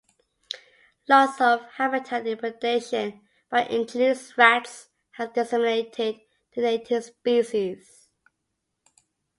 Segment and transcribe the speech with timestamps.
[1.07, 6.21] Loss of habitat and predation by introduced rats has decimated
[6.55, 8.09] the native species.